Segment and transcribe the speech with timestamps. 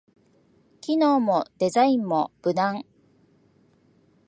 [0.81, 2.85] 機能もデザインも無難